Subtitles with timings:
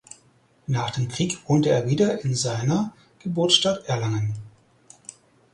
[0.65, 4.33] Nach dem Krieg wohnte er wieder in seiner Geburtsstadt Erlangen.